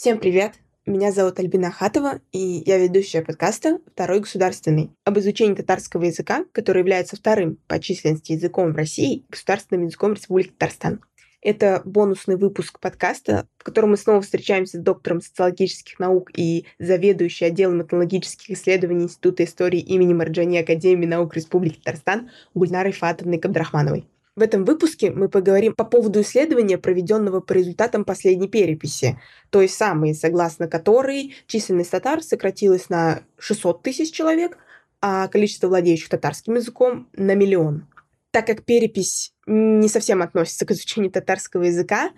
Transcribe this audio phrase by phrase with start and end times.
[0.00, 0.54] Всем привет!
[0.86, 6.78] Меня зовут Альбина Хатова, и я ведущая подкаста «Второй государственный» об изучении татарского языка, который
[6.78, 11.02] является вторым по численности языком в России государственным языком Республики Татарстан.
[11.42, 17.48] Это бонусный выпуск подкаста, в котором мы снова встречаемся с доктором социологических наук и заведующей
[17.48, 24.06] отделом этнологических исследований Института истории имени Марджани Академии наук Республики Татарстан Гульнарой Фатовной Кабдрахмановой.
[24.36, 30.14] В этом выпуске мы поговорим по поводу исследования, проведенного по результатам последней переписи, той самой,
[30.14, 34.56] согласно которой численность татар сократилась на 600 тысяч человек,
[35.00, 37.86] а количество владеющих татарским языком на миллион.
[38.30, 42.12] Так как перепись не совсем относится к изучению татарского языка,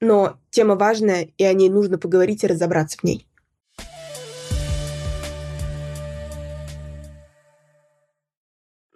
[0.00, 3.27] но тема важная, и о ней нужно поговорить и разобраться в ней.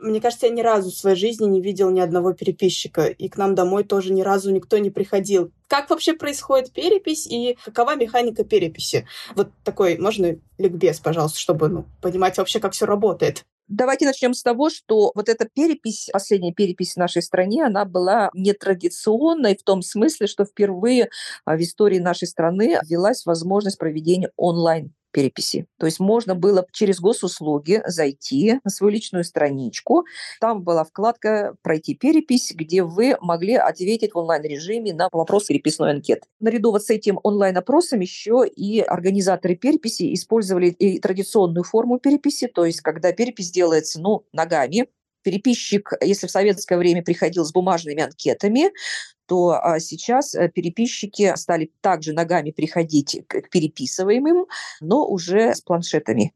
[0.03, 3.37] Мне кажется, я ни разу в своей жизни не видел ни одного переписчика, и к
[3.37, 5.53] нам домой тоже ни разу никто не приходил.
[5.69, 9.07] Как вообще происходит перепись и какова механика переписи?
[9.37, 13.45] Вот такой, можно ликбез, пожалуйста, чтобы ну, понимать вообще, как все работает.
[13.69, 18.29] Давайте начнем с того, что вот эта перепись, последняя перепись в нашей стране, она была
[18.35, 21.11] нетрадиционной в том смысле, что впервые
[21.45, 25.67] а, в истории нашей страны ввелась возможность проведения онлайн переписи.
[25.79, 30.05] То есть можно было через госуслуги зайти на свою личную страничку.
[30.41, 36.27] Там была вкладка «Пройти перепись», где вы могли ответить в онлайн-режиме на вопрос переписной анкеты.
[36.41, 42.65] Наряду вот с этим онлайн-опросом еще и организаторы переписи использовали и традиционную форму переписи, то
[42.65, 44.89] есть когда перепись делается ну, ногами,
[45.23, 48.73] Переписчик, если в советское время приходил с бумажными анкетами,
[49.33, 54.45] то а, сейчас э, переписчики стали также ногами приходить к переписываемым,
[54.83, 56.35] но уже с планшетами.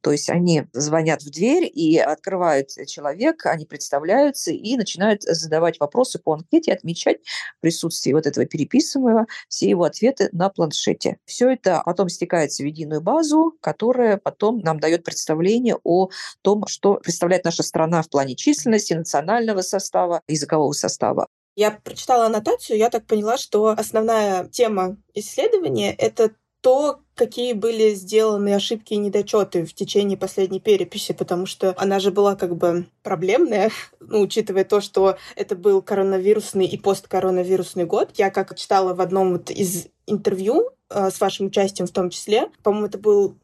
[0.00, 6.18] То есть они звонят в дверь и открывают человек, они представляются и начинают задавать вопросы
[6.18, 7.18] по анкете, отмечать
[7.60, 11.18] присутствие вот этого переписываемого, все его ответы на планшете.
[11.26, 16.08] Все это потом стекается в единую базу, которая потом нам дает представление о
[16.40, 21.28] том, что представляет наша страна в плане численности, национального состава, языкового состава.
[21.56, 26.30] Я прочитала аннотацию, я так поняла, что основная тема исследования— это
[26.60, 32.10] то, какие были сделаны ошибки и недочеты в течение последней переписи, потому что она же
[32.10, 38.10] была как бы проблемная, ну, учитывая то, что это был коронавирусный и посткоронавирусный год.
[38.14, 42.50] Я как читала в одном вот из интервью э, с вашим участием в том числе,
[42.62, 43.36] по-моему, это был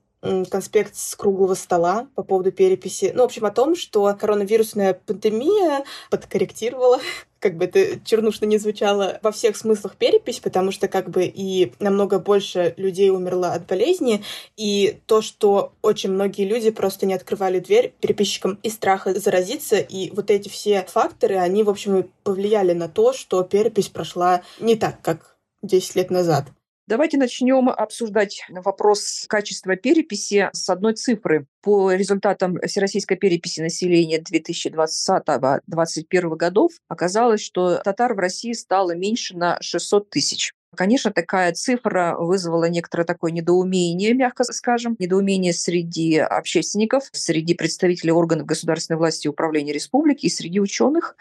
[0.51, 3.13] конспект с круглого стола по поводу переписи.
[3.15, 6.99] Ну, в общем, о том, что коронавирусная пандемия подкорректировала
[7.47, 11.73] как бы это чернушно не звучало, во всех смыслах перепись, потому что как бы и
[11.79, 14.25] намного больше людей умерло от болезни,
[14.57, 20.11] и то, что очень многие люди просто не открывали дверь переписчикам из страха заразиться, и
[20.11, 25.01] вот эти все факторы, они, в общем, повлияли на то, что перепись прошла не так,
[25.03, 26.47] как 10 лет назад.
[26.89, 31.49] Давайте начнем обсуждать вопрос качества переписи с одной цифры.
[31.61, 39.61] По результатам Всероссийской переписи населения 2020-2021 годов оказалось, что татар в России стало меньше на
[39.61, 40.53] 600 тысяч.
[40.77, 48.47] Конечно, такая цифра вызвала некоторое такое недоумение, мягко скажем, недоумение среди общественников, среди представителей органов
[48.47, 51.17] государственной власти и управления республики и среди ученых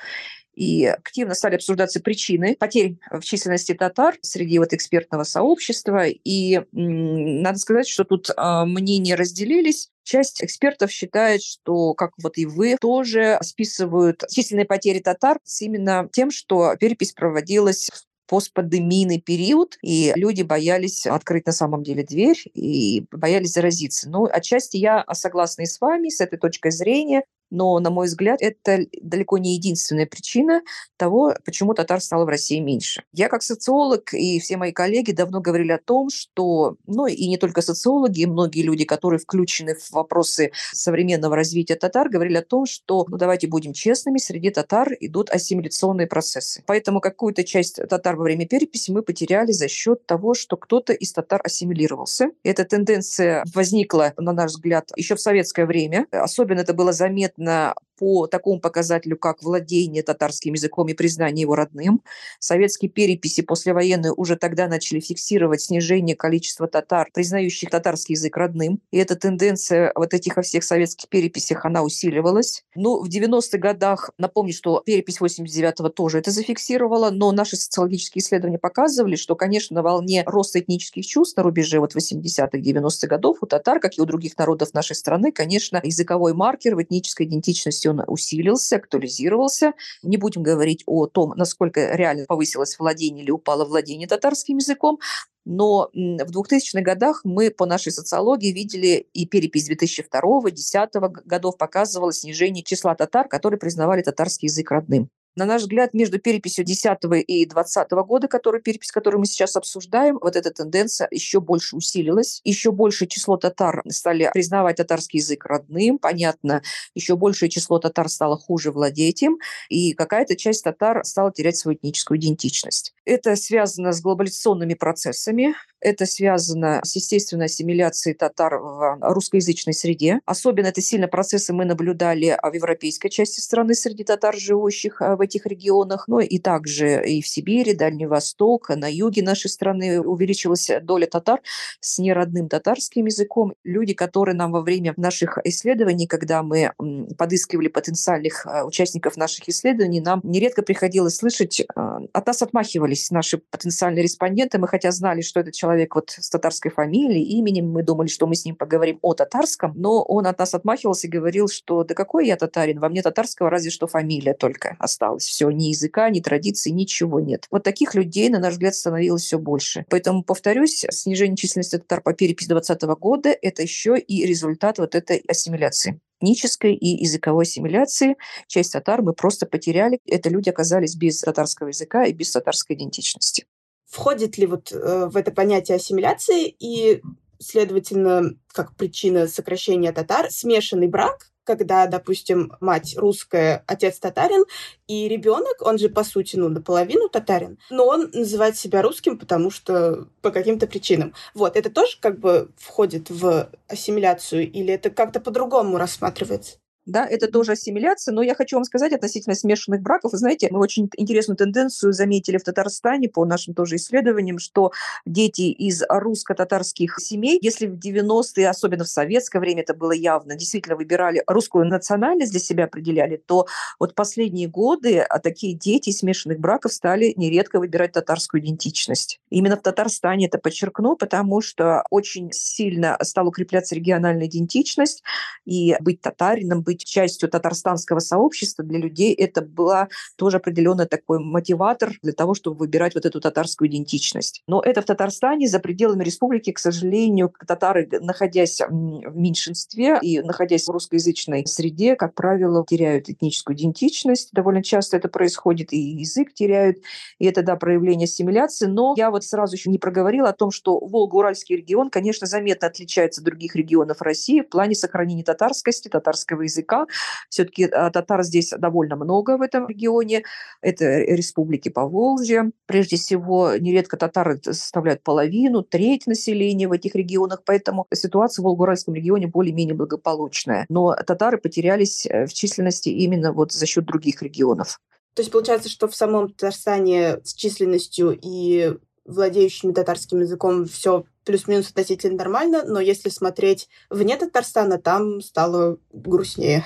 [0.55, 6.05] и активно стали обсуждаться причины потерь в численности татар среди вот экспертного сообщества.
[6.07, 9.89] И надо сказать, что тут а, мнения разделились.
[10.03, 16.07] Часть экспертов считает, что, как вот и вы, тоже списывают численные потери татар с именно
[16.11, 22.41] тем, что перепись проводилась в постпандемийный период, и люди боялись открыть на самом деле дверь
[22.53, 24.09] и боялись заразиться.
[24.09, 27.23] Ну, отчасти я согласна и с вами, с этой точкой зрения.
[27.49, 30.61] Но, на мой взгляд, это далеко не единственная причина
[30.97, 33.03] того, почему татар стало в России меньше.
[33.13, 37.37] Я как социолог и все мои коллеги давно говорили о том, что, ну и не
[37.37, 42.65] только социологи, и многие люди, которые включены в вопросы современного развития татар, говорили о том,
[42.65, 46.63] что, ну давайте будем честными, среди татар идут ассимиляционные процессы.
[46.65, 51.13] Поэтому какую-то часть татар во время переписи мы потеряли за счет того, что кто-то из
[51.13, 52.31] татар ассимилировался.
[52.43, 56.07] Эта тенденция возникла, на наш взгляд, еще в советское время.
[56.11, 61.55] Особенно это было заметно заметно по такому показателю, как владение татарским языком и признание его
[61.55, 62.01] родным.
[62.39, 68.81] Советские переписи послевоенные уже тогда начали фиксировать снижение количества татар, признающих татарский язык родным.
[68.91, 72.63] И эта тенденция вот этих во всех советских переписях, она усиливалась.
[72.75, 78.59] Ну, в 90-х годах, напомню, что перепись 89-го тоже это зафиксировала, но наши социологические исследования
[78.59, 83.45] показывали, что, конечно, на волне роста этнических чувств на рубеже вот 80-х, 90-х годов у
[83.45, 87.87] татар, как и у других народов нашей страны, конечно, языковой маркер в этнической идентичности есть
[87.87, 89.73] он усилился, актуализировался.
[90.03, 94.99] Не будем говорить о том, насколько реально повысилось владение или упало владение татарским языком,
[95.45, 102.63] но в 2000-х годах мы по нашей социологии видели и перепись 2002-2010 годов показывала снижение
[102.63, 105.09] числа татар, которые признавали татарский язык родным.
[105.35, 106.97] На наш взгляд, между переписью 10
[107.27, 112.39] и 20 года, который, перепись, которую мы сейчас обсуждаем, вот эта тенденция еще больше усилилась.
[112.45, 116.61] Еще большее число татар стали признавать татарский язык родным, понятно.
[116.93, 121.77] Еще большее число татар стало хуже владеть им, и какая-то часть татар стала терять свою
[121.77, 122.93] этническую идентичность.
[123.03, 130.19] Это связано с глобализационными процессами, это связано с естественной ассимиляцией татар в русскоязычной среде.
[130.25, 135.45] Особенно это сильно процессы мы наблюдали в европейской части страны среди татар, живущих в этих
[135.45, 141.07] регионах, но и также и в Сибири, Дальний Восток, на юге нашей страны увеличилась доля
[141.07, 141.41] татар
[141.79, 143.53] с неродным татарским языком.
[143.63, 146.71] Люди, которые нам во время наших исследований, когда мы
[147.17, 151.65] подыскивали потенциальных э, участников наших исследований, нам нередко приходилось слышать, э,
[152.13, 156.71] от нас отмахивались наши потенциальные респонденты, мы хотя знали, что этот человек вот с татарской
[156.71, 160.53] фамилией, именем, мы думали, что мы с ним поговорим о татарском, но он от нас
[160.53, 164.75] отмахивался и говорил, что да какой я татарин, во мне татарского разве что фамилия только
[164.79, 165.25] осталась осталось.
[165.25, 167.45] Все, ни языка, ни традиций, ничего нет.
[167.51, 169.85] Вот таких людей, на наш взгляд, становилось все больше.
[169.89, 175.17] Поэтому, повторюсь, снижение численности татар по переписи 2020 года– это еще и результат вот этой
[175.27, 178.15] ассимиляции этнической и языковой ассимиляции.
[178.47, 179.99] Часть татар мы просто потеряли.
[180.07, 183.45] Это люди оказались без татарского языка и без татарской идентичности.
[183.85, 187.01] Входит ли вот э, в это понятие ассимиляции и,
[187.39, 194.43] следовательно, как причина сокращения татар, смешанный брак, когда, допустим, мать русская, отец татарин,
[194.87, 199.51] и ребенок, он же по сути, ну, наполовину татарин, но он называет себя русским, потому
[199.51, 201.13] что по каким-то причинам.
[201.33, 206.57] Вот, это тоже как бы входит в ассимиляцию или это как-то по-другому рассматривается?
[206.85, 210.59] Да, это тоже ассимиляция, но я хочу вам сказать относительно смешанных браков, вы знаете, мы
[210.59, 214.71] очень интересную тенденцию заметили в Татарстане по нашим тоже исследованиям, что
[215.05, 220.75] дети из русско-татарских семей, если в 90-е, особенно в советское время это было явно, действительно
[220.75, 223.47] выбирали русскую национальность для себя определяли, то
[223.79, 229.19] вот последние годы а такие дети смешанных браков стали нередко выбирать татарскую идентичность.
[229.29, 235.03] Именно в Татарстане это подчеркну, потому что очень сильно стала укрепляться региональная идентичность,
[235.45, 239.87] и быть татарином, быть быть частью татарстанского сообщества для людей это была
[240.17, 244.43] тоже определенный такой мотиватор для того, чтобы выбирать вот эту татарскую идентичность.
[244.47, 250.67] Но это в Татарстане, за пределами республики, к сожалению, татары, находясь в меньшинстве и находясь
[250.67, 254.29] в русскоязычной среде, как правило, теряют этническую идентичность.
[254.33, 256.77] Довольно часто это происходит, и язык теряют,
[257.19, 258.65] и это, да, проявление ассимиляции.
[258.65, 263.21] Но я вот сразу еще не проговорила о том, что Волго-Уральский регион, конечно, заметно отличается
[263.21, 266.87] от других регионов России в плане сохранения татарскости, татарского языка языка.
[267.29, 270.23] Все-таки а, татар здесь довольно много в этом регионе.
[270.61, 272.51] Это республики Поволжья.
[272.65, 278.93] Прежде всего, нередко татары составляют половину, треть населения в этих регионах, поэтому ситуация в Волгоградском
[278.95, 280.65] регионе более-менее благополучная.
[280.69, 284.79] Но татары потерялись э, в численности именно вот за счет других регионов.
[285.13, 288.73] То есть получается, что в самом Татарстане с численностью и
[289.05, 296.63] владеющими татарским языком все плюс-минус относительно нормально, но если смотреть вне Татарстана, там стало грустнее.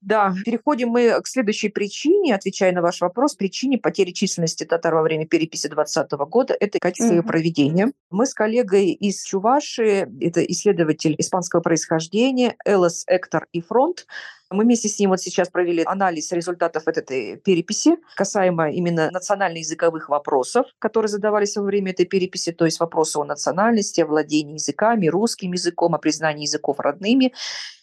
[0.00, 5.02] Да, переходим мы к следующей причине, отвечая на ваш вопрос, причине потери численности татар во
[5.02, 7.92] время переписи 2020 года– это качество ее проведения.
[8.08, 14.06] Мы с коллегой из Чуваши, это исследователь испанского происхождения, Элос Эктор и Фронт,
[14.50, 20.66] мы вместе с ним вот сейчас провели анализ результатов этой переписи касаемо именно национально-языковых вопросов,
[20.78, 25.52] которые задавались во время этой переписи, то есть вопросы о национальности, о владении языками, русским
[25.52, 27.32] языком, о признании языков родными.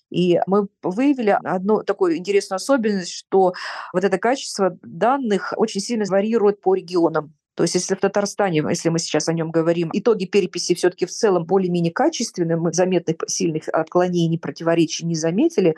[0.10, 3.54] И мы выявили одну такую интересную особенность, что
[3.94, 7.34] вот это качество данных очень сильно варьирует по регионам.
[7.56, 11.10] То есть если в Татарстане, если мы сейчас о нем говорим, итоги переписи все-таки в
[11.10, 15.76] целом более-менее качественные, мы заметных сильных отклонений, противоречий не заметили,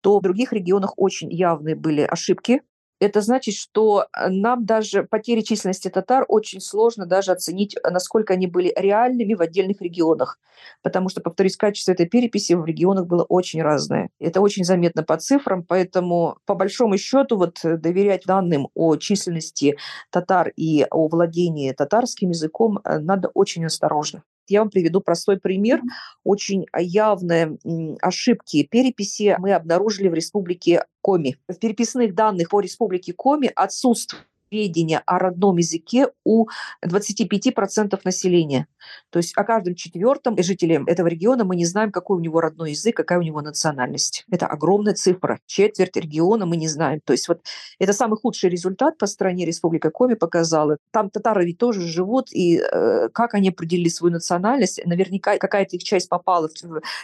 [0.00, 2.62] то в других регионах очень явные были ошибки.
[3.00, 8.34] Это значит, что э, нам даже потери численности татар очень сложно даже оценить, э, насколько
[8.34, 10.38] они были реальными в отдельных регионах.
[10.82, 14.10] Потому что, повторюсь, качество этой переписи в регионах было очень разное.
[14.18, 19.78] Это очень заметно по цифрам, поэтому по большому счету вот э, доверять данным о численности
[20.10, 24.24] татар и о владении татарским языком надо очень осторожно.
[24.50, 25.80] Я вам приведу простой пример.
[26.24, 27.58] Очень явные
[28.00, 31.36] ошибки переписи мы обнаружили в республике Коми.
[31.48, 36.46] В переписных данных по республике Коми отсутствует сведения о родном языке у
[36.84, 38.66] 25% населения.
[39.10, 42.70] То есть о каждом четвертом жителе этого региона мы не знаем, какой у него родной
[42.70, 44.24] язык, какая у него национальность.
[44.30, 45.38] Это огромная цифра.
[45.46, 47.00] Четверть региона мы не знаем.
[47.04, 47.42] То есть вот
[47.78, 50.78] это самый худший результат по стране Республика Коми показала.
[50.90, 55.84] Там татары ведь тоже живут, и э, как они определили свою национальность, наверняка какая-то их
[55.84, 56.52] часть попала в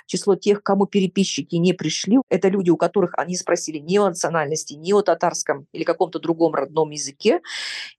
[0.07, 2.19] число тех, кому переписчики не пришли.
[2.29, 6.55] Это люди, у которых они спросили не о национальности, не о татарском или каком-то другом
[6.55, 7.36] родном языке.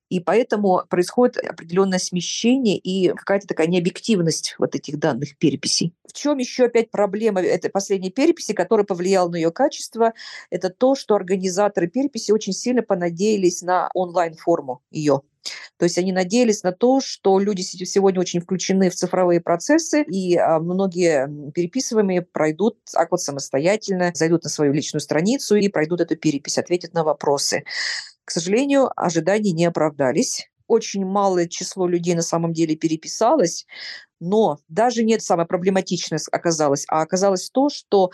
[0.09, 5.93] И поэтому происходит определенное смещение и какая-то такая необъективность вот этих данных переписей.
[6.07, 10.13] В чем еще опять проблема этой последней переписи, которая повлияла на ее качество,
[10.49, 15.21] это то, что организаторы переписи очень сильно понадеялись на онлайн-форму ее.
[15.77, 20.35] То есть они надеялись на то, что люди сегодня очень включены в цифровые процессы, и
[20.35, 26.15] а, многие переписываемые пройдут так вот самостоятельно, зайдут на свою личную страницу и пройдут эту
[26.15, 27.63] перепись, ответят на вопросы.
[28.27, 30.49] К сожалению, ожидания не оправдались.
[30.67, 33.65] Очень малое число людей на самом деле переписалось,
[34.19, 38.11] но даже не самое проблематичное оказалось, а оказалось то, что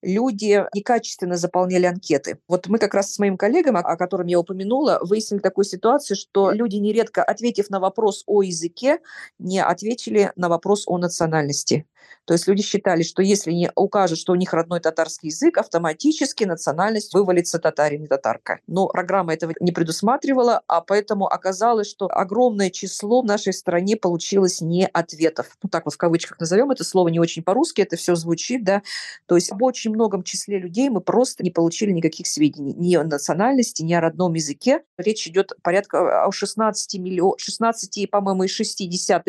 [0.00, 2.38] люди некачественно заполняли анкеты.
[2.48, 6.50] Вот мы как раз с моим коллегом, о котором я упомянула, выяснили такую ситуацию, что
[6.50, 9.00] люди нередко, ответив на вопрос о языке,
[9.38, 11.86] не ответили на вопрос о национальности.
[12.24, 16.44] То есть люди считали, что если не укажут, что у них родной татарский язык, автоматически
[16.44, 18.60] национальность вывалится татарин и татарка.
[18.66, 24.60] Но программа этого не предусматривала, а поэтому оказалось, что огромное число в нашей стране получилось
[24.60, 25.56] не ответов.
[25.62, 28.82] Ну так вот в кавычках назовем это слово не очень по-русски, это все звучит, да.
[29.26, 33.04] То есть об очень многом числе людей мы просто не получили никаких сведений ни о
[33.04, 34.82] национальности, ни о родном языке.
[34.96, 39.26] Речь идет порядка о 16 миллион, 16, по-моему, и 60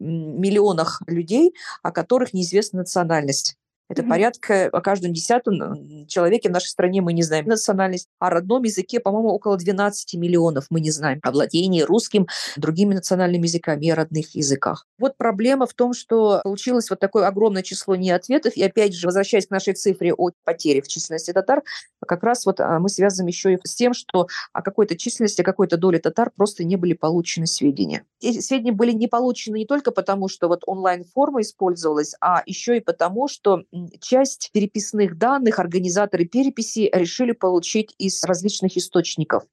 [0.00, 3.56] миллионах людей, о которых неизвестна национальность.
[3.88, 4.08] Это mm-hmm.
[4.08, 8.08] порядка о каждом десятом человеке в нашей стране мы не знаем национальность.
[8.18, 11.20] О родном языке, по-моему, около 12 миллионов мы не знаем.
[11.22, 12.26] О владении русским,
[12.56, 14.86] другими национальными языками и о родных языках.
[14.98, 18.56] Вот проблема в том, что получилось вот такое огромное число неответов.
[18.56, 21.62] И опять же, возвращаясь к нашей цифре о потере в численности татар,
[22.06, 25.44] как раз вот а, мы связываем еще и с тем, что о какой-то численности, о
[25.44, 28.04] какой-то доле татар просто не были получены сведения.
[28.20, 32.80] Эти сведения были не получены не только потому, что вот онлайн-форма использовалась, а еще и
[32.80, 33.64] потому, что
[34.00, 39.44] часть переписных данных организаторы переписи решили получить из различных источников.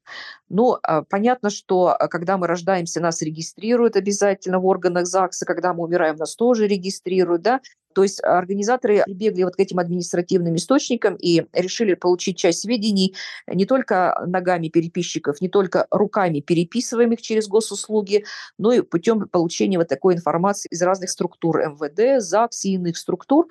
[0.50, 5.74] Но а, понятно, что а, когда мы рождаемся, нас регистрируют обязательно в органах ЗАГСа, когда
[5.74, 7.62] мы умираем, нас тоже регистрируют, да,
[7.94, 13.16] то есть организаторы прибегли вот к этим административным источникам и решили получить часть сведений
[13.48, 18.26] не только ногами переписчиков, не только руками переписываемых через госуслуги,
[18.58, 23.48] но и путем получения вот такой информации из разных структур МВД, ЗАГС и иных структур.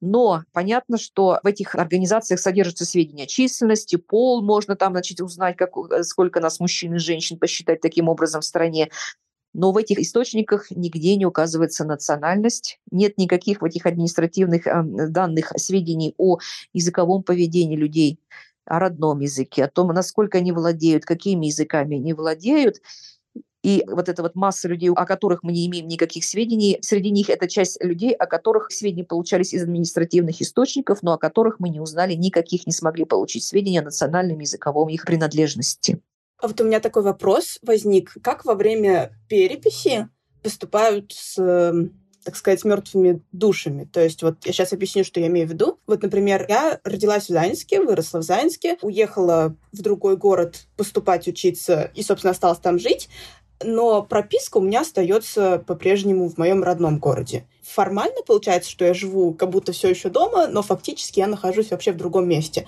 [0.00, 5.56] Но понятно, что в этих организациях содержатся сведения о численности, пол, можно там значит, узнать,
[5.56, 8.90] как, э, сколько нас мужчин и женщин, посчитать таким образом в стране.
[9.52, 15.52] Но в этих источниках нигде не указывается национальность, нет никаких в этих административных э, данных
[15.56, 16.38] сведений о
[16.72, 18.20] языковом поведении людей,
[18.64, 22.76] о родном языке, о том, насколько они владеют, какими языками они владеют.
[23.62, 27.28] И вот эта вот масса людей, о которых мы не имеем никаких сведений, среди них
[27.28, 31.80] это часть людей, о которых сведения получались из административных источников, но о которых мы не
[31.80, 36.00] узнали никаких, не смогли получить сведения о национальном языковом их принадлежности.
[36.38, 38.14] А вот у меня такой вопрос возник.
[38.22, 40.08] Как во время переписи
[40.42, 41.92] поступают с эм,
[42.24, 43.84] так сказать, мертвыми душами.
[43.84, 45.78] То есть вот я сейчас объясню, что я имею в виду.
[45.86, 51.90] Вот, например, я родилась в Заинске, выросла в Заинске, уехала в другой город поступать, учиться
[51.94, 53.08] и, собственно, осталась там жить
[53.62, 57.46] но прописка у меня остается по-прежнему в моем родном городе.
[57.62, 61.92] Формально получается, что я живу как будто все еще дома, но фактически я нахожусь вообще
[61.92, 62.66] в другом месте.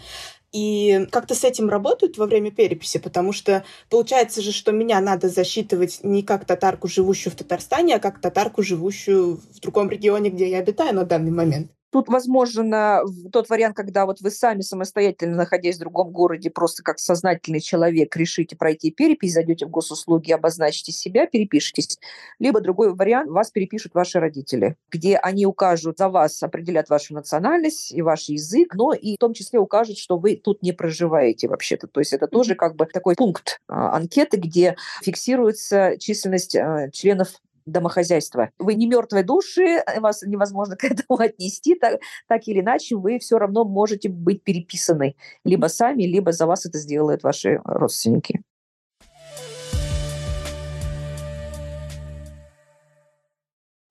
[0.53, 5.31] И как-то с этим работают во время переписи, потому что получается же, что меня надо
[5.31, 10.51] засчитывать не как татарку, живущую в Татарстане, а как татарку, живущую в другом регионе, где
[10.51, 11.73] я обитаю на данный момент.
[11.93, 16.99] Тут возможно тот вариант, когда вот вы сами самостоятельно, находясь в другом городе, просто как
[16.99, 21.99] сознательный человек решите пройти перепись, зайдете в госуслуги, обозначите себя, перепишитесь.
[22.39, 27.93] Либо другой вариант, вас перепишут ваши родители, где они укажут за вас, определят вашу национальность
[27.93, 31.89] и ваш язык, но и в том числе укажут, что вы тут не проживаете вообще-то.
[31.89, 37.43] То есть это тоже как бы такой пункт а, анкеты, где фиксируется численность а, членов
[37.66, 38.50] домохозяйства.
[38.59, 43.19] Вы не мертвые души, э, вас невозможно к этому отнести, так, так или иначе вы
[43.19, 48.42] все равно можете быть переписаны либо сами, либо за вас это сделают ваши родственники.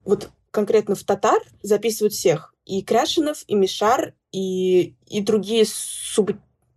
[0.04, 2.54] Вот конкретно в татар записывают всех.
[2.64, 6.32] И Кряшинов, и Мишар, и, и другие суб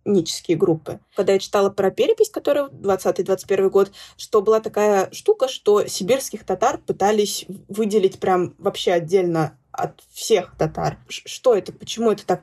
[0.06, 1.00] этнические группы.
[1.14, 6.78] Когда я читала про перепись, которая 20-21 год, что была такая штука, что сибирских татар
[6.78, 10.98] пытались выделить прям вообще отдельно от всех татар.
[11.08, 11.72] Что это?
[11.72, 12.42] Почему это так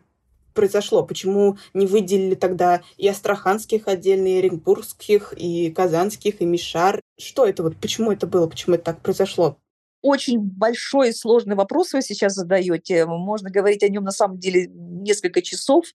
[0.54, 1.04] произошло?
[1.04, 7.02] Почему не выделили тогда и астраханских отдельно, и оренбургских, и казанских, и мишар?
[7.18, 7.78] Что это вот?
[7.78, 8.48] Почему это было?
[8.48, 9.58] Почему это так произошло?
[10.04, 13.06] очень большой и сложный вопрос вы сейчас задаете.
[13.06, 15.86] Можно говорить о нем на самом деле несколько часов.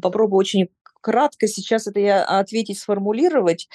[0.00, 0.70] Попробую очень
[1.00, 3.68] кратко сейчас это я ответить, сформулировать.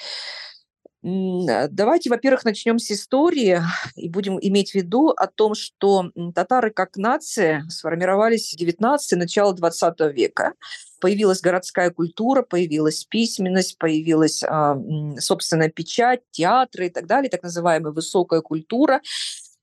[1.02, 3.60] Давайте, во-первых, начнем с истории
[3.94, 9.54] и будем иметь в виду о том, что татары как нация сформировались в 19 начало
[9.54, 10.54] 20 века.
[11.00, 14.76] Появилась городская культура, появилась письменность, появилась, а,
[15.20, 19.00] собственная печать, театры и так далее, так называемая высокая культура.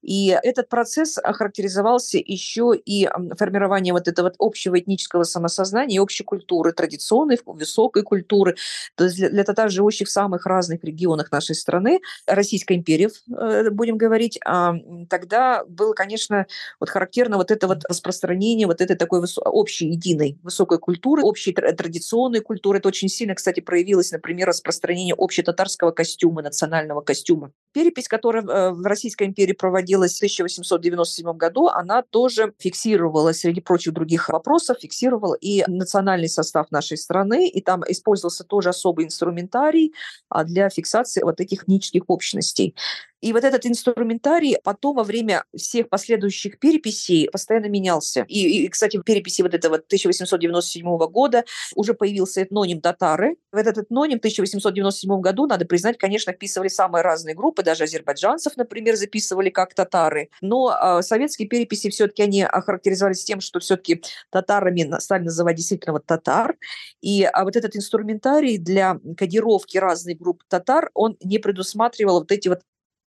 [0.04, 7.40] И этот процесс охарактеризовался еще и формированием вот этого общего этнического самосознания, общей культуры, традиционной,
[7.46, 8.56] высокой культуры.
[8.96, 13.70] То есть для, для татар, живущих в самых разных регионах нашей страны, Российской империи, э,
[13.70, 14.76] будем говорить, а,
[15.10, 16.48] тогда было, конечно,
[16.80, 22.42] вот характерно вот это вот распространение вот этой такой общей, единой высокой культуры, общей традиционной
[22.42, 22.80] культуры.
[22.80, 27.52] Это очень сильно, кстати, проявилось, например, распространение общетатарского костюма, национального костюма.
[27.72, 33.62] Перепись, которая э, в Российской империи проводилась проводилась в 1897 году, она тоже фиксировала, среди
[33.62, 39.94] прочих других вопросов, фиксировала и национальный состав нашей страны, и там использовался тоже особый инструментарий
[40.30, 42.76] а, для фиксации вот этих этнических общностей.
[43.24, 48.26] И вот этот инструментарий потом во время всех последующих переписей постоянно менялся.
[48.28, 53.38] И, и кстати, в переписи вот этого 1897 года уже появился этноним татары.
[53.54, 58.58] В этот этноним в 1897 году, надо признать, конечно, вписывали самые разные группы, даже азербайджанцев,
[58.58, 60.28] например, записывали как татары.
[60.42, 64.02] Но э, советские переписи все-таки они охарактеризовались тем, что все-таки
[64.32, 66.58] татарами стали называть действительно вот татар.
[67.00, 72.50] И а вот этот инструментарий для кодировки разных групп татар, он не предусматривал вот эти
[72.50, 72.60] вот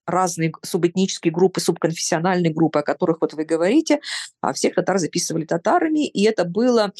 [0.07, 4.01] разные субэтнические группы, субконфессиональные группы, о которых вот вы говорите,
[4.41, 6.93] а всех татар записывали татарами, и это было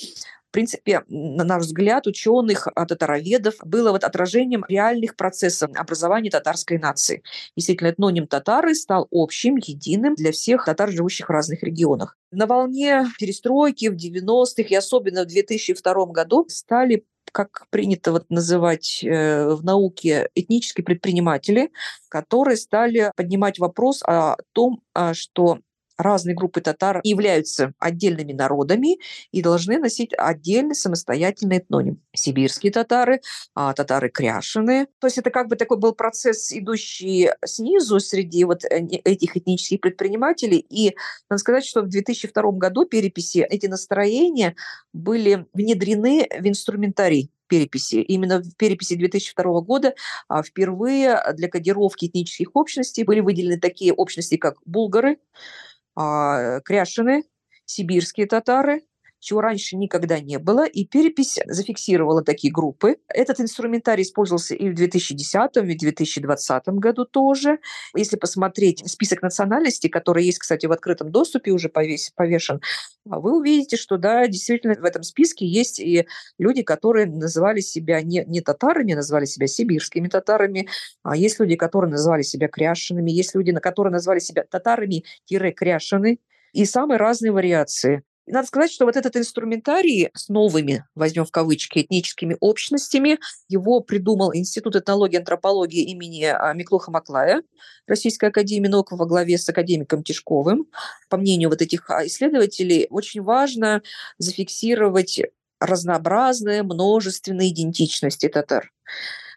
[0.49, 6.79] в принципе, на наш взгляд, ученых, а, татароведов, было вот отражением реальных процессов образования татарской
[6.79, 7.23] нации.
[7.57, 12.17] Действительно, этноним татары стал общим, единым для всех татар, живущих в разных регионах.
[12.31, 17.05] На волне перестройки в 90-х и особенно в 2002 году стали
[17.37, 21.71] как принято вот называть э, в науке, этнические предприниматели,
[22.09, 25.59] которые стали поднимать вопрос о том, а, что
[25.99, 28.97] разные группы татар являются отдельными народами
[29.33, 32.01] и должны носить отдельный самостоятельный этноним.
[32.17, 33.21] Сибирские татары,
[33.55, 34.87] а татары кряшины.
[34.99, 39.81] То есть это как бы такой был процесс, идущий снизу среди вот э, этих этнических
[39.81, 40.59] предпринимателей.
[40.69, 40.97] И
[41.31, 44.57] надо сказать, что в 2002 году переписи эти настроения
[44.93, 47.97] были внедрены в инструментарий переписи.
[47.97, 49.95] Именно в переписи 2002 года
[50.29, 55.19] а, впервые для кодировки этнических общностей были выделены такие общности, как булгары,
[55.95, 57.25] а, кряшины,
[57.65, 58.83] сибирские татары,
[59.21, 62.97] чего раньше никогда не было, и перепись зафиксировала такие группы.
[63.09, 67.59] Этот инструментарий использовался и в 2010 и в 2020 году тоже.
[67.95, 72.61] Если посмотреть список национальностей, который есть, кстати, в открытом доступе, уже повесь, повешен,
[73.05, 76.07] вы увидите, что, да, действительно, в этом списке есть и
[76.39, 80.69] люди, которые называли себя не, не татарами, называли себя сибирскими татарами,
[81.03, 86.19] а есть люди, которые называли себя кряшинами, есть люди, которые назвали себя татарами-кряшины,
[86.53, 88.03] и самые разные вариации.
[88.27, 93.81] И надо сказать, что вот этот инструментарий с новыми, возьмем в кавычки, этническими общностями, его
[93.81, 97.43] придумал Институт этнологии и антропологии имени а, Миклуха Маклая,
[97.87, 100.67] Российской академии наук во главе с академиком Тишковым.
[101.09, 103.83] По мнению вот этих а, исследователей, очень важно
[104.19, 105.21] зафиксировать
[105.61, 108.73] разнообразные, множественные идентичности татар.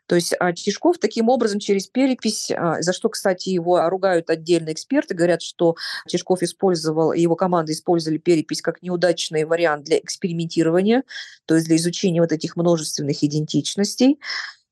[0.10, 4.74] То есть а, Чешков таким образом через перепись, а, за что, кстати, его ругают отдельные
[4.74, 5.76] эксперты, говорят, что
[6.08, 11.04] Чешков использовал, его команда использовали перепись как неудачный вариант для экспериментирования,
[11.46, 14.20] то есть для изучения вот этих множественных идентичностей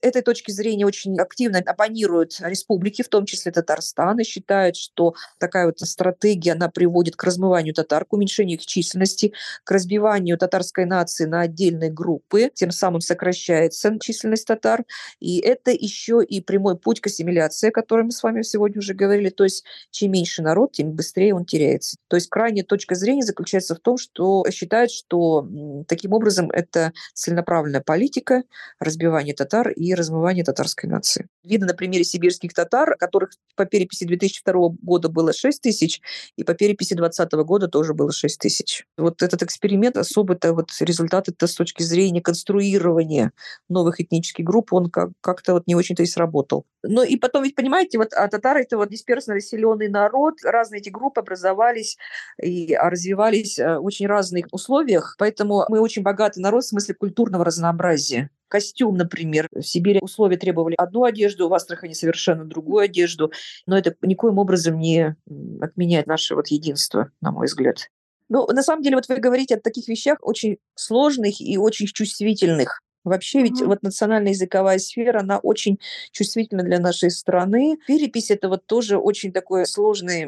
[0.02, 5.66] этой точки зрения очень активно оппонируют республики, в том числе Татарстан, и считают, что такая
[5.66, 9.34] вот стратегия, она приводит к размыванию татар, к уменьшению их численности,
[9.64, 14.86] к разбиванию татарской нации на отдельные группы, тем самым сокращается численность татар.
[15.20, 18.94] И это еще и прямой путь к ассимиляции, о которой мы с вами сегодня уже
[18.94, 19.30] говорили.
[19.30, 21.98] То есть чем меньше народ, тем быстрее он теряется.
[22.08, 25.48] То есть крайняя точка зрения заключается в том, что считают, что
[25.88, 28.44] таким образом это целенаправленная политика
[28.80, 31.28] разбивания татар и и размывание татарской нации.
[31.44, 36.02] Видно на примере сибирских татар, которых по переписи 2002 года было 6 тысяч,
[36.36, 38.86] и по переписи 2020 года тоже было 6 тысяч.
[38.98, 43.32] Вот этот эксперимент особо-то вот результаты-то с точки зрения конструирования
[43.70, 46.66] новых этнических групп, он как- как-то вот не очень-то и сработал.
[46.84, 50.90] Но и потом, ведь понимаете, вот а татары это вот дисперсно населенный народ, разные эти
[50.90, 51.98] группы образовались
[52.42, 57.46] и развивались э, в очень разных условиях, поэтому мы очень богатый народ в смысле культурного
[57.46, 58.30] разнообразия.
[58.48, 59.48] Костюм, например.
[59.52, 63.32] В Сибири условия требовали одну одежду, в Астрахани совершенно другую одежду,
[63.66, 65.16] но это никоим образом не
[65.62, 67.90] отменяет наше вот единство, на мой взгляд.
[68.30, 72.82] Ну, на самом деле, вот вы говорите о таких вещах очень сложных и очень чувствительных.
[73.08, 75.80] Вообще ведь вот национальная языковая сфера, она очень
[76.12, 77.78] чувствительна для нашей страны.
[77.88, 80.24] Перепись– это вот тоже очень такой сложный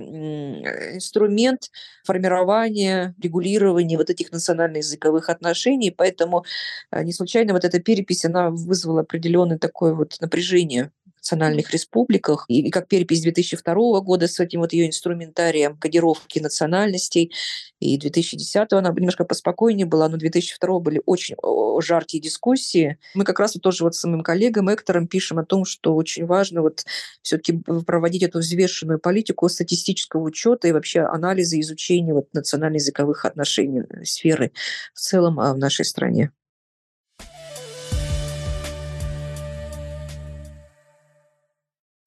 [0.95, 1.71] инструмент
[2.05, 6.45] формирования, регулирования вот этих национально-языковых отношений, поэтому
[6.91, 10.91] э, не случайно вот эта перепись, она вызвала определенное такое вот напряжение
[11.29, 17.31] национальных республиках, и как перепись 2002 года с этим вот ее инструментарием кодировки национальностей,
[17.79, 21.35] и 2010 она немножко поспокойнее была, но 2002 были очень
[21.81, 22.97] жаркие дискуссии.
[23.13, 26.25] Мы как раз вот тоже вот с моим коллегом Эктором пишем о том, что очень
[26.25, 26.83] важно вот
[27.21, 34.03] все-таки проводить эту взвешенную политику статистического учета и вообще анализа, изучения вот национально-языковых отношений э,
[34.03, 34.51] сферы
[34.93, 36.31] в целом а, в нашей стране.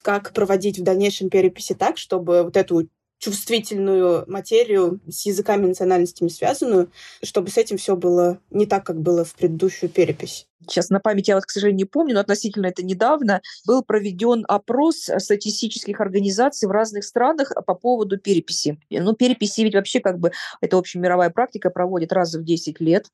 [0.03, 2.89] Как проводить в дальнейшем переписи так, чтобы вот эту
[3.23, 6.91] чувствительную материю с языками национальностями связанную,
[7.23, 10.49] чтобы с этим все было не так, как было в предыдущую перепись.
[10.63, 14.45] Сейчас на память я вот, к сожалению, не помню, но относительно это недавно был проведен
[14.49, 18.81] опрос статистических организаций в разных странах по поводу переписи.
[18.91, 23.07] Ну, переписи ведь вообще как бы это общемировая практика проводит раз в 10 лет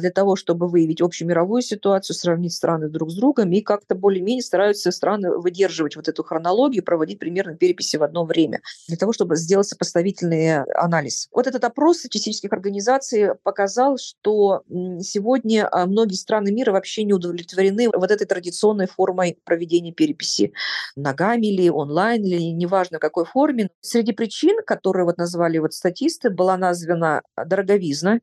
[0.00, 4.42] для того, чтобы выявить общую мировую ситуацию, сравнить страны друг с другом, и как-то более-менее
[4.42, 9.36] стараются страны выдерживать вот эту хронологию, проводить примерно переписи в одно время, для того, чтобы
[9.36, 11.28] сделать сопоставительный анализ.
[11.32, 14.62] Вот этот опрос статистических организаций показал, что
[15.00, 20.52] сегодня а, многие страны мира вообще не удовлетворены вот этой традиционной формой проведения переписи.
[20.96, 23.70] Ногами или онлайн, или неважно в какой форме.
[23.80, 28.20] Среди причин, которые вот назвали вот статисты, была названа дороговизна,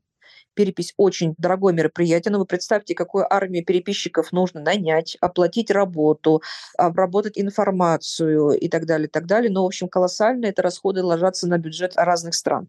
[0.54, 6.42] перепись очень дорогое мероприятие, но вы представьте, какую армию переписчиков нужно нанять, оплатить работу,
[6.76, 9.50] обработать информацию и так далее, и так далее.
[9.50, 12.68] Но, в общем, колоссальные это расходы ложатся на бюджет разных стран.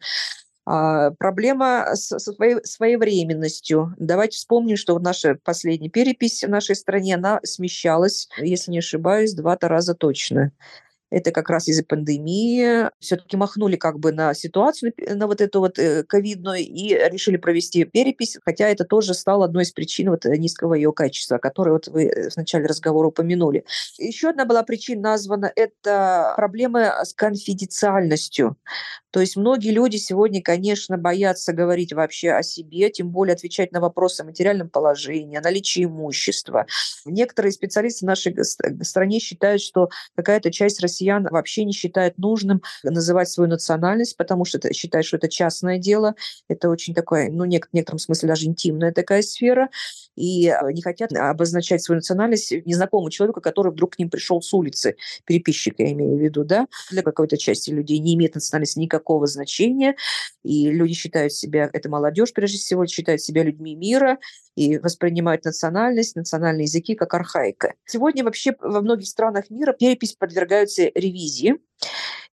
[0.65, 3.93] А, проблема со своей, своевременностью.
[3.99, 9.67] Давайте вспомним, что наша последняя перепись в нашей стране, она смещалась, если не ошибаюсь, два-то
[9.67, 10.51] раза точно
[11.15, 12.89] это как раз из-за пандемии.
[12.99, 17.85] Все-таки махнули как бы на ситуацию, на вот эту вот э, ковидную и решили провести
[17.85, 22.07] перепись, хотя это тоже стало одной из причин вот низкого ее качества, которое вот вы
[22.07, 23.63] э, в начале разговора упомянули.
[23.97, 28.57] Еще одна была причина названа, это проблемы с конфиденциальностью.
[29.15, 33.79] То есть многие люди сегодня, конечно, боятся говорить вообще о себе, тем более отвечать на
[33.79, 36.65] вопросы о материальном положении, о наличии имущества.
[37.05, 38.35] Некоторые специалисты в нашей
[38.83, 44.57] стране считают, что какая-то часть россиян вообще не считает нужным называть свою национальность, потому что
[44.57, 46.15] это, считают, что это частное дело,
[46.47, 49.69] это очень такое, ну, в некотором смысле даже интимная такая сфера,
[50.15, 54.53] и э, не хотят обозначать свою национальность незнакомому человеку, который вдруг к ним пришел с
[54.53, 59.27] улицы, переписчик, я имею в виду, да, для какой-то части людей не имеет национальности никакого
[59.27, 59.95] значения,
[60.43, 64.17] и люди считают себя, это молодежь прежде всего, считают себя людьми мира,
[64.55, 67.73] и воспринимают национальность, национальные языки как архаика.
[67.85, 71.55] Сегодня вообще во многих странах мира перепись подвергаются ревизии.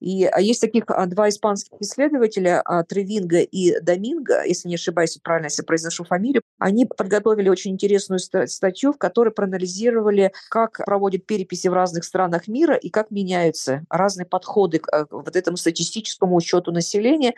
[0.01, 5.19] И а есть таких а, два испанских исследователя, а, Тревинга и Доминго, если не ошибаюсь,
[5.23, 11.69] правильно, если произношу фамилию, они подготовили очень интересную статью, в которой проанализировали, как проводят переписи
[11.69, 17.35] в разных странах мира и как меняются разные подходы к вот этому статистическому учету населения.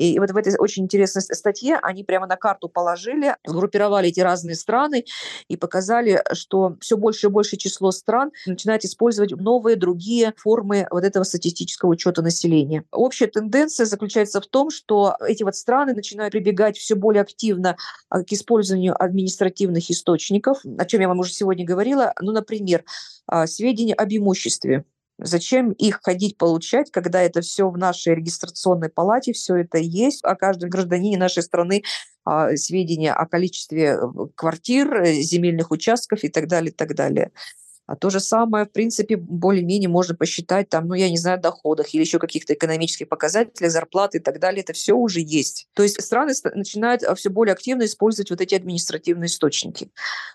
[0.00, 4.56] И вот в этой очень интересной статье они прямо на карту положили, сгруппировали эти разные
[4.56, 5.04] страны
[5.48, 11.04] и показали, что все больше и больше число стран начинает использовать новые другие формы вот
[11.04, 12.84] этого статистического учета населения.
[12.92, 17.76] Общая тенденция заключается в том, что эти вот страны начинают прибегать все более активно
[18.08, 22.14] а, к использованию административных источников, о чем я вам уже сегодня говорила.
[22.22, 22.84] Ну, например,
[23.26, 24.84] а, сведения об имуществе.
[25.22, 30.34] Зачем их ходить получать, когда это все в нашей регистрационной палате, все это есть, о
[30.34, 31.82] каждом гражданине нашей страны
[32.24, 33.98] а, сведения о количестве э,
[34.34, 37.32] квартир, э, земельных участков и так далее, и так далее.
[37.90, 41.92] А то же самое, в принципе, более-менее можно посчитать там, ну, я не знаю, доходах
[41.92, 44.62] или еще каких-то экономических показателях, зарплаты и так далее.
[44.62, 45.66] Это все уже есть.
[45.74, 49.90] То есть страны начинают а, все более активно использовать вот эти административные источники.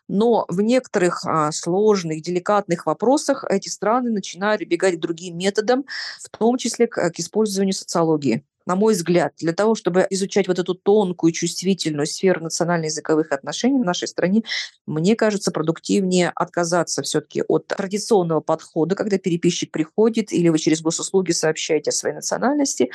[0.09, 5.85] Но в некоторых а, сложных, деликатных вопросах эти страны начинают прибегать к другим методам,
[6.21, 10.59] в том числе к, к использованию социологии на мой взгляд, для того, чтобы изучать вот
[10.59, 14.43] эту тонкую, чувствительную сферу национально-языковых отношений в нашей стране,
[14.85, 21.31] мне кажется, продуктивнее отказаться все-таки от традиционного подхода, когда переписчик приходит или вы через госуслуги
[21.31, 22.91] сообщаете о своей национальности,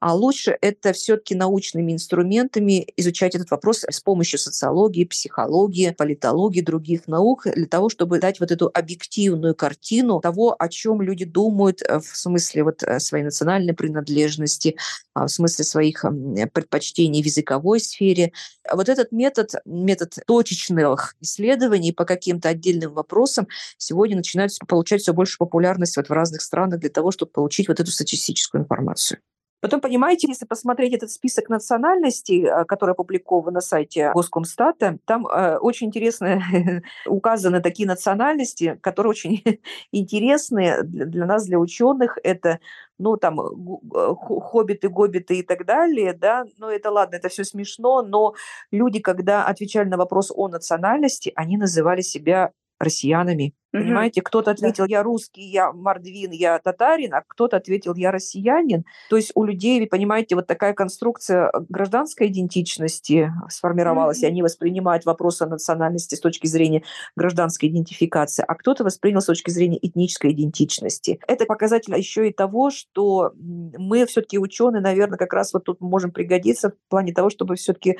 [0.00, 7.08] а лучше это все-таки научными инструментами изучать этот вопрос с помощью социологии, психологии, политологии, других
[7.08, 11.98] наук, для того, чтобы дать вот эту объективную картину того, о чем люди думают э,
[11.98, 14.76] в смысле вот э, своей национальной принадлежности,
[15.14, 16.04] а, в смысле своих
[16.52, 18.32] предпочтений в языковой сфере.
[18.72, 25.38] Вот этот метод, метод точечных исследований по каким-то отдельным вопросам сегодня начинает получать все больше
[25.38, 29.20] популярность вот в разных странах для того, чтобы получить вот эту статистическую информацию.
[29.60, 35.58] Потом, понимаете, если посмотреть этот список национальностей, э, который опубликован на сайте Госкомстата, там э,
[35.58, 36.40] очень интересно
[37.06, 39.42] указаны такие национальности, которые очень
[39.92, 42.18] интересны для нас, для ученых.
[42.22, 42.60] Это
[42.98, 48.02] ну, там, э, хоббиты, гоббиты и так далее, да, ну, это ладно, это все смешно,
[48.02, 48.34] но
[48.72, 53.54] люди, когда отвечали на вопрос о национальности, они называли себя россиянами.
[53.72, 53.82] Угу.
[53.82, 54.90] Понимаете, кто-то ответил, да.
[54.90, 58.84] я русский, я мордвин, я татарин, а кто-то ответил, я россиянин.
[59.10, 64.26] То есть у людей, понимаете, вот такая конструкция гражданской идентичности сформировалась, угу.
[64.26, 66.82] и они воспринимают вопрос о национальности с точки зрения
[67.14, 71.20] гражданской идентификации, а кто-то воспринял с точки зрения этнической идентичности.
[71.28, 76.10] Это показатель еще и того, что мы все-таки ученые, наверное, как раз вот тут можем
[76.10, 77.98] пригодиться в плане того, чтобы все-таки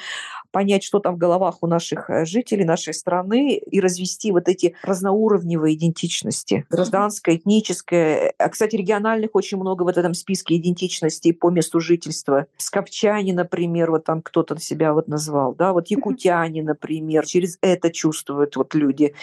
[0.50, 4.74] понять, что там в головах у наших э, жителей нашей страны и развести вот эти
[4.82, 6.64] разноуровневые уровневой идентичности.
[6.70, 8.32] Гражданская, этническая.
[8.38, 12.46] А, кстати, региональных очень много в этом списке идентичностей по месту жительства.
[12.56, 18.56] Скопчане, например, вот там кто-то себя вот назвал, да, вот якутяне, например, через это чувствуют
[18.56, 19.14] вот люди.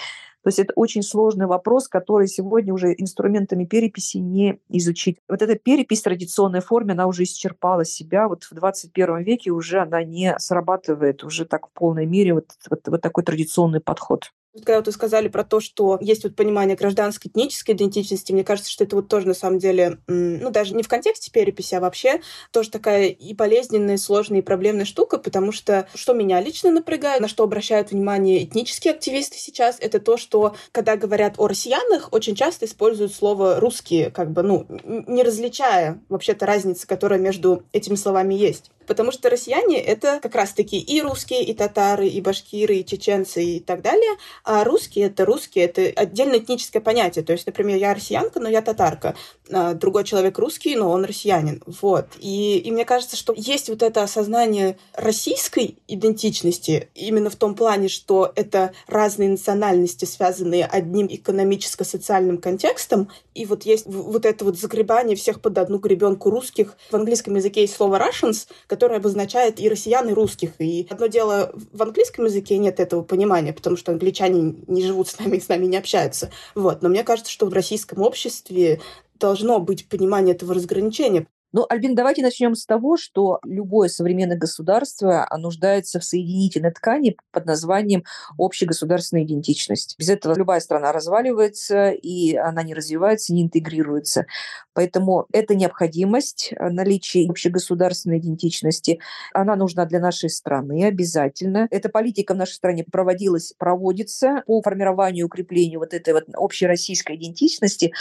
[0.44, 5.18] То есть это очень сложный вопрос, который сегодня уже инструментами переписи не изучить.
[5.28, 8.28] Вот эта перепись в традиционной форме, она уже исчерпала себя.
[8.28, 12.82] Вот в 21 веке уже она не срабатывает уже так в полной мере вот, вот,
[12.86, 14.32] вот такой традиционный подход.
[14.56, 18.72] Когда вот вы сказали про то, что есть вот понимание гражданской этнической идентичности, мне кажется,
[18.72, 22.22] что это вот тоже на самом деле, ну, даже не в контексте переписи, а вообще
[22.52, 27.22] тоже такая и болезненная, и сложная, и проблемная штука, потому что что меня лично напрягает,
[27.22, 32.36] на что обращают внимание этнические активисты сейчас, это то, что когда говорят о россиянах, очень
[32.36, 38.34] часто используют слово «русские», как бы, ну, не различая вообще-то разницы, которая между этими словами
[38.34, 38.72] есть.
[38.88, 43.60] Потому что россияне— это как раз-таки и русские, и татары, и башкиры, и чеченцы, и
[43.60, 44.18] так далее.
[44.44, 47.24] А русские— это русские, это отдельное этническое понятие.
[47.24, 49.16] То есть, например, я россиянка, но я татарка.
[49.52, 51.62] А другой человек русский, но он россиянин.
[51.66, 52.08] Вот.
[52.20, 57.88] И, и мне кажется, что есть вот это осознание российской идентичности именно в том плане,
[57.88, 63.10] что это разные национальности, связанные одним экономическо-социальным контекстом.
[63.34, 66.76] И вот есть вот это вот загребание всех под одну гребенку русских.
[66.90, 70.52] В английском языке есть слово Russians, которое обозначает и россиян, и русских.
[70.60, 75.18] И одно дело, в английском языке нет этого понимания, потому что англичане не живут с
[75.18, 76.30] нами и с нами не общаются.
[76.56, 76.82] Вот.
[76.82, 78.82] Но мне кажется, что в российском обществе
[79.18, 81.26] должно быть понимание этого разграничения.
[81.56, 87.46] Ну, Альбин, давайте начнем с того, что любое современное государство нуждается в соединительной ткани под
[87.46, 88.04] названием
[88.38, 89.96] общегосударственная идентичность.
[89.98, 94.26] Без этого любая страна разваливается, и она не развивается, не интегрируется.
[94.74, 99.00] Поэтому эта необходимость наличия общегосударственной идентичности,
[99.34, 101.70] она нужна для нашей страны обязательно.
[101.72, 107.16] Эта политика в нашей стране проводилась, проводится по формированию и укреплению вот этой вот общероссийской
[107.16, 107.94] идентичности.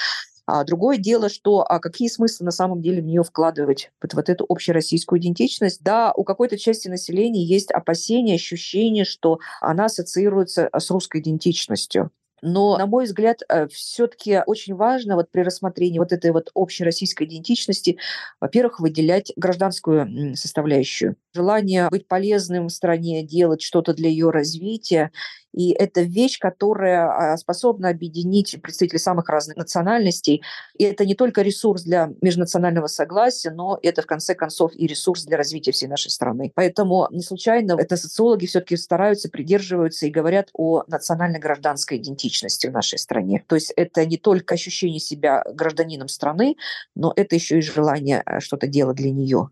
[0.47, 4.29] А другое дело, что а какие смыслы на самом деле в нее вкладывать, вот, вот
[4.29, 5.83] эту общероссийскую идентичность.
[5.83, 12.11] Да, у какой-то части населения есть опасения, ощущение, что она ассоциируется с русской идентичностью.
[12.43, 17.27] Но, на мой взгляд, э, все-таки очень важно вот при рассмотрении вот этой вот общероссийской
[17.27, 17.97] идентичности,
[18.39, 21.17] во-первых, выделять гражданскую составляющую.
[21.33, 25.11] Желание быть полезным в стране, делать что-то для ее развития
[25.55, 30.43] и это вещь, которая а, способна объединить представителей самых разных национальностей.
[30.77, 35.25] И это не только ресурс для межнационального согласия, но это, в конце концов, и ресурс
[35.25, 36.51] для развития всей нашей страны.
[36.55, 42.99] Поэтому не случайно это социологи все-таки стараются, придерживаются и говорят о национально-гражданской идентичности в нашей
[42.99, 43.45] стране.
[43.47, 46.57] То есть это не только ощущение себя гражданином страны,
[46.97, 49.51] но это еще и желание э, что-то делать для нее.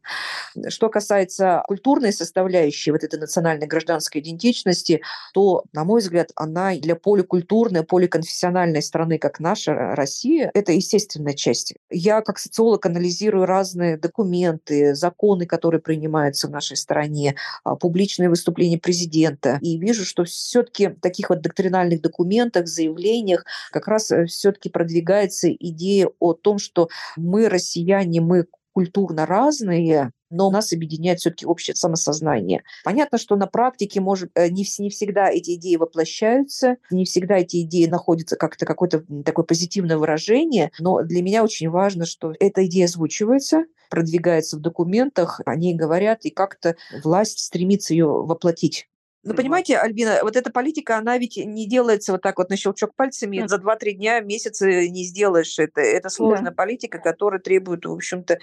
[0.69, 6.74] Что касается культурной составляющей вот этой национальной гражданской идентичности, то, на мой мой взгляд, она
[6.74, 11.74] для поликультурной, поликонфессиональной страны, как наша Россия, это естественная часть.
[11.90, 18.78] Я как социолог анализирую разные документы, законы, которые принимаются в нашей стране, а, публичные выступления
[18.78, 24.70] президента, и вижу, что все-таки в таких вот доктринальных документах, заявлениях как раз э, все-таки
[24.70, 31.77] продвигается идея о том, что мы, россияне, мы культурно разные, но нас объединяет все-таки общее
[31.77, 32.63] самосознание.
[32.85, 37.63] Понятно, что на практике может, э, не, не всегда эти идеи воплощаются, не всегда эти
[37.63, 42.87] идеи находятся как-то какое-то такое позитивное выражение, но для меня очень важно, что эта идея
[42.87, 48.89] озвучивается, продвигается в документах, они говорят, и как-то власть стремится ее воплотить.
[49.25, 52.95] Ну, понимаете, Альбина, вот эта политика, она ведь не делается вот так вот на щелчок
[52.97, 53.49] пальцами, mm.
[53.49, 55.81] за 2-3 дня, месяца не сделаешь это.
[55.81, 56.57] Это сложная да.
[56.57, 58.39] политика, которая требует, в общем-то...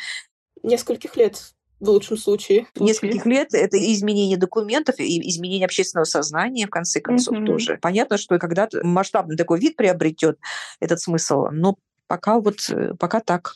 [0.63, 2.67] Нескольких лет в лучшем случае.
[2.75, 7.45] Нескольких лет это изменение документов и изменение общественного сознания, в конце концов, mm-hmm.
[7.45, 7.79] тоже.
[7.81, 10.39] Понятно, что когда-то масштабный такой вид приобретет
[10.79, 13.53] этот смысл, но пока вот, э, пока так.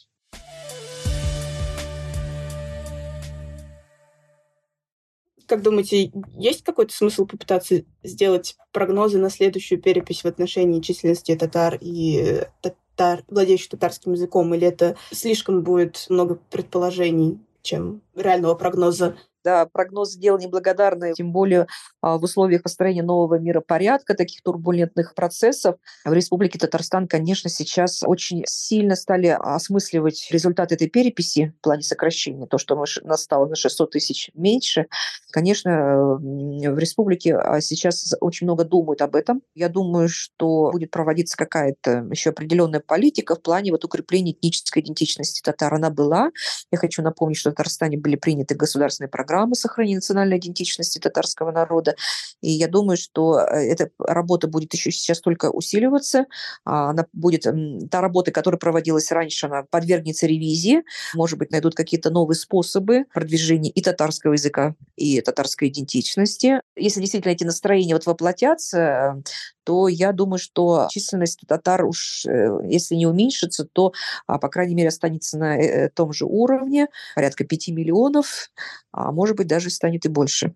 [5.54, 11.78] Как думаете, есть какой-то смысл попытаться сделать прогнозы на следующую перепись в отношении численности татар
[11.80, 19.16] и татар, владеющих татарским языком, или это слишком будет много предположений, чем реального прогноза?
[19.43, 21.67] Да, прогноз дел неблагодарный, тем более
[22.01, 25.75] а, в условиях построения нового миропорядка, таких турбулентных процессов.
[26.06, 32.47] В Республике Татарстан, конечно, сейчас очень сильно стали осмысливать результат этой переписи в плане сокращения,
[32.47, 34.88] то, что мы, нас стало на 600 тысяч меньше.
[35.32, 39.41] Конечно, в республике а, сейчас очень много думают об этом.
[39.56, 45.41] Я думаю, что будет проводиться какая-то еще определенная политика в плане вот укрепления этнической идентичности
[45.41, 45.73] татар.
[45.73, 46.32] Она была.
[46.71, 51.52] Я хочу напомнить, что в Татарстане были приняты государственные программы программы сохранения национальной идентичности татарского
[51.52, 51.96] народа.
[52.41, 56.26] И я думаю, что э, эта работа будет еще сейчас только усиливаться.
[56.65, 57.48] А, она будет,
[57.89, 60.84] та работа, которая проводилась раньше, она подвергнется ревизии.
[61.15, 66.62] Может быть, найдут какие-то новые способы продвижения и татарского языка, и татарской идентичности.
[66.76, 69.24] Если действительно эти настроения вот воплотятся,
[69.63, 73.93] то я думаю, что численность татар уж, э, если не уменьшится, то,
[74.28, 78.52] а, по крайней мере, останется на э, том же уровне, порядка 5 миллионов,
[78.91, 80.54] а может быть, даже станет и больше.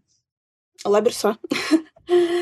[0.86, 1.38] Алла бирсә.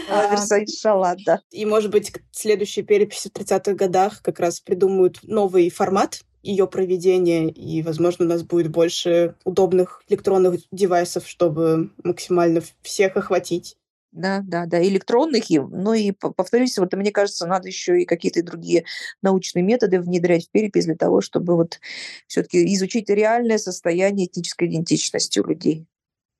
[0.09, 1.39] Алла бирсә, иншалла, да.
[1.51, 7.49] И, может быть, следующей переписи в 30-х годах как раз придумают новый формат ее проведения,
[7.49, 13.77] и, возможно, у нас будет больше удобных электронных девайсов, чтобы максимально всех охватить.
[14.15, 18.41] Да, да, да, электронных, и, ну и повторюсь, вот мне кажется, надо еще и какие-то
[18.43, 18.85] другие
[19.21, 21.81] научные методы внедрять в перепись для того, чтобы вот
[22.25, 25.85] все-таки изучить реальное состояние этнической идентичности у людей.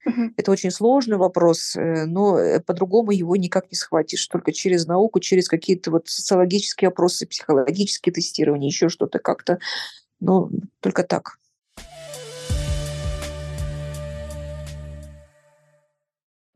[0.08, 0.30] Uh-huh.
[0.38, 5.20] Это очень сложный вопрос, э, но э, по-другому его никак не схватишь, только через науку,
[5.20, 9.60] через какие-то вот социологические опросы, психологические тестирования, еще что-то как-то,
[10.22, 11.40] ну, только так.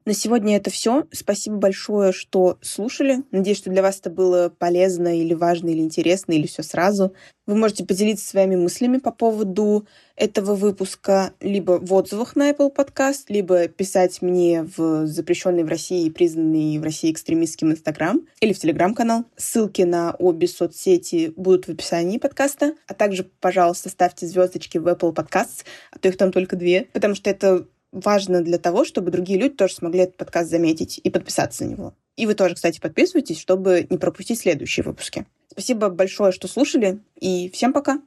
[0.05, 1.05] На сегодня это все.
[1.12, 3.23] Спасибо большое, что слушали.
[3.31, 7.13] Надеюсь, что для вас это было полезно или важно, или интересно, или все сразу.
[7.45, 9.85] Вы можете поделиться своими мыслями по поводу
[10.15, 16.05] этого выпуска либо в отзывах на Apple Podcast, либо писать мне в запрещенный в России
[16.05, 19.25] и признанный в России экстремистским Инстаграм или в Телеграм-канал.
[19.35, 22.73] Ссылки на обе соцсети будут в описании подкаста.
[22.88, 27.15] А также, пожалуйста, ставьте звездочки в Apple Podcasts, а то их там только две, потому
[27.15, 31.65] что это важно для того, чтобы другие люди тоже смогли этот подкаст заметить и подписаться
[31.65, 31.93] на него.
[32.15, 35.25] И вы тоже, кстати, подписывайтесь, чтобы не пропустить следующие выпуски.
[35.52, 38.02] Спасибо большое, что слушали, и всем пока!